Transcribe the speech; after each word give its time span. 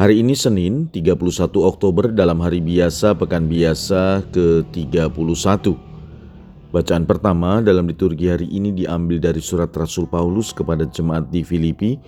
Hari 0.00 0.24
ini 0.24 0.32
Senin 0.32 0.88
31 0.88 1.60
Oktober 1.60 2.08
dalam 2.08 2.40
hari 2.40 2.64
biasa 2.64 3.12
pekan 3.20 3.44
biasa 3.44 4.24
ke-31. 4.32 5.76
Bacaan 6.72 7.04
pertama 7.04 7.60
dalam 7.60 7.84
liturgi 7.84 8.32
hari 8.32 8.48
ini 8.48 8.72
diambil 8.72 9.20
dari 9.20 9.44
surat 9.44 9.68
Rasul 9.76 10.08
Paulus 10.08 10.56
kepada 10.56 10.88
jemaat 10.88 11.28
di 11.28 11.44
Filipi 11.44 12.00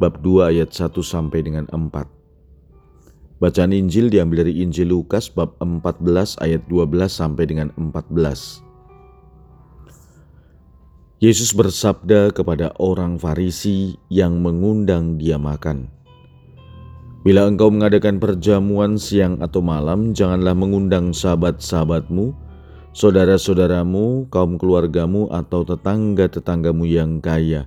bab 0.00 0.24
2 0.24 0.56
ayat 0.56 0.72
1 0.72 0.88
sampai 1.04 1.44
dengan 1.44 1.68
4. 1.68 3.44
Bacaan 3.44 3.76
Injil 3.76 4.08
diambil 4.08 4.48
dari 4.48 4.64
Injil 4.64 4.88
Lukas 4.88 5.28
bab 5.28 5.52
14 5.60 6.40
ayat 6.40 6.64
12 6.64 6.96
sampai 7.12 7.44
dengan 7.44 7.68
14. 7.76 8.64
Yesus 11.20 11.52
bersabda 11.52 12.32
kepada 12.32 12.72
orang 12.80 13.20
Farisi 13.20 14.00
yang 14.08 14.40
mengundang 14.40 15.20
dia 15.20 15.36
makan, 15.36 15.92
Bila 17.24 17.48
engkau 17.48 17.72
mengadakan 17.72 18.20
perjamuan 18.20 19.00
siang 19.00 19.40
atau 19.40 19.64
malam, 19.64 20.12
janganlah 20.12 20.52
mengundang 20.52 21.16
sahabat-sahabatmu, 21.16 22.36
saudara-saudaramu, 22.92 24.28
kaum 24.28 24.60
keluargamu, 24.60 25.32
atau 25.32 25.64
tetangga-tetanggamu 25.64 26.84
yang 26.84 27.24
kaya, 27.24 27.64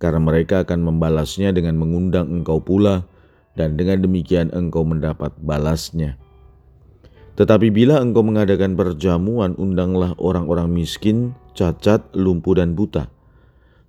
karena 0.00 0.24
mereka 0.24 0.64
akan 0.64 0.88
membalasnya 0.88 1.52
dengan 1.52 1.76
mengundang 1.76 2.32
engkau 2.32 2.64
pula, 2.64 3.04
dan 3.52 3.76
dengan 3.76 4.00
demikian 4.00 4.48
engkau 4.56 4.88
mendapat 4.88 5.36
balasnya. 5.36 6.16
Tetapi 7.36 7.68
bila 7.68 8.00
engkau 8.00 8.24
mengadakan 8.24 8.72
perjamuan, 8.72 9.52
undanglah 9.60 10.16
orang-orang 10.16 10.72
miskin, 10.72 11.36
cacat, 11.52 12.00
lumpuh, 12.16 12.56
dan 12.56 12.72
buta 12.72 13.12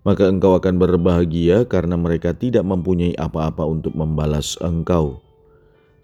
maka 0.06 0.30
engkau 0.30 0.54
akan 0.54 0.78
berbahagia 0.78 1.66
karena 1.66 1.98
mereka 1.98 2.30
tidak 2.38 2.62
mempunyai 2.62 3.18
apa-apa 3.18 3.66
untuk 3.66 3.98
membalas 3.98 4.54
engkau. 4.62 5.20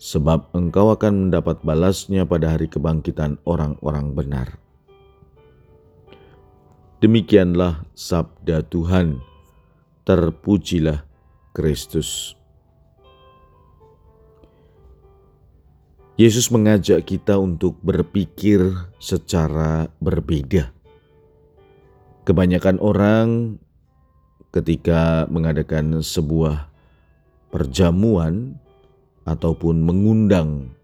Sebab 0.01 0.49
engkau 0.57 0.89
akan 0.89 1.29
mendapat 1.29 1.61
balasnya 1.61 2.25
pada 2.25 2.57
hari 2.57 2.65
kebangkitan 2.65 3.37
orang-orang 3.45 4.17
benar. 4.17 4.57
Demikianlah 6.97 7.85
sabda 7.93 8.65
Tuhan. 8.65 9.21
Terpujilah 10.01 11.05
Kristus. 11.53 12.33
Yesus 16.17 16.49
mengajak 16.49 17.05
kita 17.05 17.37
untuk 17.37 17.77
berpikir 17.85 18.65
secara 18.97 19.93
berbeda. 20.01 20.73
Kebanyakan 22.25 22.77
orang 22.81 23.57
ketika 24.51 25.25
mengadakan 25.31 26.03
sebuah 26.03 26.67
perjamuan 27.51 28.59
ataupun 29.23 29.79
mengundang 29.79 30.75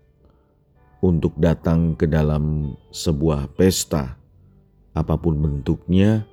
untuk 1.04 1.36
datang 1.36 1.94
ke 1.94 2.08
dalam 2.08 2.74
sebuah 2.90 3.52
pesta, 3.54 4.16
apa 4.96 5.16
pun 5.20 5.38
bentuknya, 5.38 6.26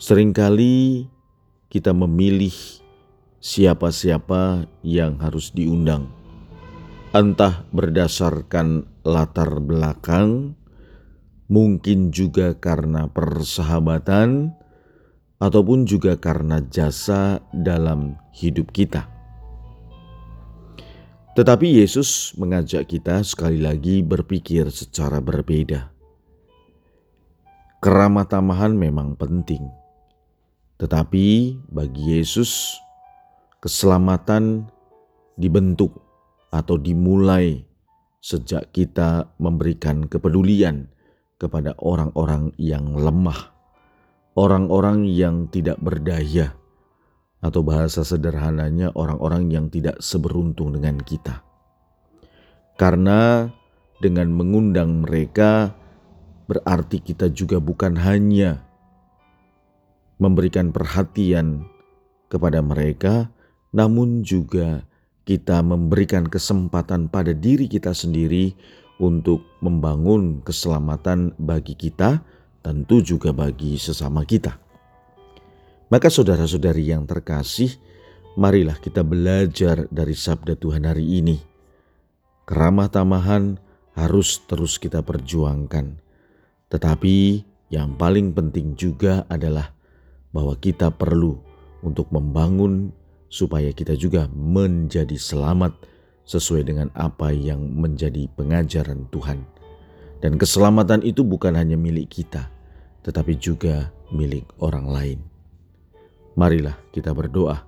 sering 0.00 0.34
kali 0.34 1.06
kita 1.68 1.92
memilih 1.92 2.52
siapa-siapa 3.38 4.66
yang 4.80 5.20
harus 5.20 5.52
diundang, 5.52 6.08
entah 7.12 7.68
berdasarkan 7.70 8.88
latar 9.04 9.60
belakang, 9.60 10.56
mungkin 11.52 12.10
juga 12.10 12.56
karena 12.56 13.06
persahabatan 13.12 14.56
ataupun 15.38 15.86
juga 15.86 16.14
karena 16.18 16.62
jasa 16.70 17.42
dalam 17.50 18.18
hidup 18.34 18.70
kita. 18.70 19.06
Tetapi 21.34 21.82
Yesus 21.82 22.30
mengajak 22.38 22.86
kita 22.86 23.22
sekali 23.26 23.58
lagi 23.58 24.06
berpikir 24.06 24.70
secara 24.70 25.18
berbeda. 25.18 25.90
Keramah 27.82 28.24
tamahan 28.30 28.72
memang 28.72 29.18
penting, 29.18 29.66
tetapi 30.78 31.58
bagi 31.68 32.18
Yesus, 32.18 32.78
keselamatan 33.58 34.70
dibentuk 35.34 35.94
atau 36.54 36.78
dimulai 36.78 37.66
sejak 38.22 38.70
kita 38.72 39.28
memberikan 39.36 40.06
kepedulian 40.06 40.88
kepada 41.36 41.76
orang-orang 41.82 42.54
yang 42.56 42.94
lemah 42.94 43.53
orang-orang 44.34 45.06
yang 45.06 45.46
tidak 45.50 45.78
berdaya, 45.78 46.54
atau 47.44 47.60
bahasa 47.60 48.00
sederhananya, 48.02 48.88
orang-orang 48.96 49.52
yang 49.52 49.66
tidak 49.68 50.00
seberuntung 50.00 50.72
dengan 50.72 50.96
kita. 50.96 51.44
Karena 52.80 53.52
dengan 54.00 54.32
mengundang 54.32 55.04
mereka, 55.04 55.76
berarti 56.48 57.04
kita 57.04 57.28
juga 57.30 57.60
bukan 57.60 58.00
hanya 58.00 58.64
memberikan 60.18 60.72
perhatian 60.72 61.68
kepada 62.32 62.64
mereka, 62.64 63.28
namun 63.70 64.24
juga 64.24 64.88
kita 65.28 65.60
memberikan 65.60 66.24
kesempatan 66.24 67.12
pada 67.12 67.36
diri 67.36 67.68
kita 67.68 67.92
sendiri 67.92 68.56
untuk 68.98 69.44
membangun 69.60 70.40
keselamatan 70.40 71.36
bagi 71.36 71.76
kita 71.76 72.24
tentu 72.64 73.04
juga 73.04 73.36
bagi 73.36 73.76
sesama 73.76 74.24
kita. 74.24 74.56
Maka 75.92 76.08
saudara-saudari 76.08 76.88
yang 76.88 77.04
terkasih, 77.04 77.76
marilah 78.40 78.80
kita 78.80 79.04
belajar 79.04 79.84
dari 79.92 80.16
sabda 80.16 80.56
Tuhan 80.56 80.88
hari 80.88 81.20
ini. 81.20 81.36
Keramah 82.48 82.88
tamahan 82.88 83.60
harus 83.92 84.40
terus 84.48 84.80
kita 84.80 85.04
perjuangkan. 85.04 86.00
Tetapi 86.72 87.44
yang 87.68 88.00
paling 88.00 88.32
penting 88.32 88.72
juga 88.74 89.28
adalah 89.28 89.76
bahwa 90.32 90.56
kita 90.56 90.88
perlu 90.88 91.38
untuk 91.84 92.08
membangun 92.10 92.90
supaya 93.28 93.70
kita 93.70 93.94
juga 93.94 94.26
menjadi 94.32 95.14
selamat 95.14 95.76
sesuai 96.24 96.64
dengan 96.64 96.88
apa 96.96 97.30
yang 97.30 97.60
menjadi 97.60 98.26
pengajaran 98.34 99.06
Tuhan. 99.12 99.44
Dan 100.24 100.40
keselamatan 100.40 101.04
itu 101.04 101.20
bukan 101.20 101.52
hanya 101.52 101.76
milik 101.76 102.08
kita, 102.08 102.48
tetapi 103.04 103.36
juga 103.36 103.92
milik 104.10 104.48
orang 104.58 104.86
lain. 104.88 105.18
Marilah 106.34 106.74
kita 106.90 107.14
berdoa. 107.14 107.62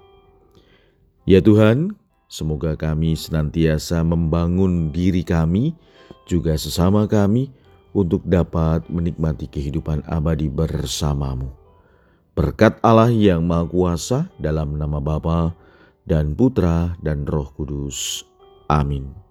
Ya 1.29 1.39
Tuhan, 1.45 1.95
semoga 2.27 2.75
kami 2.75 3.15
senantiasa 3.15 4.03
membangun 4.03 4.91
diri 4.91 5.23
kami, 5.23 5.77
juga 6.27 6.57
sesama 6.59 7.07
kami, 7.07 7.53
untuk 7.97 8.25
dapat 8.29 8.85
menikmati 8.93 9.49
kehidupan 9.49 10.05
abadi 10.05 10.53
bersamamu. 10.53 11.49
Berkat 12.37 12.77
Allah 12.85 13.09
yang 13.09 13.49
Maha 13.49 13.65
Kuasa 13.65 14.19
dalam 14.37 14.77
nama 14.77 15.01
Bapa 15.01 15.57
dan 16.05 16.37
Putra 16.37 16.93
dan 17.01 17.25
Roh 17.25 17.49
Kudus. 17.57 18.29
Amin. 18.69 19.26